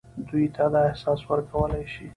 [0.27, 2.05] دوی ته دا احساس ورکولای شي.